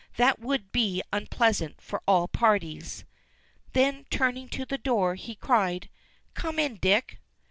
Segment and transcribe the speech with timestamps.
[0.17, 3.05] That would be unpleasant for all parties."
[3.73, 5.91] Then, turning to the door, he cried:
[6.33, 7.19] "Come in, Dick!"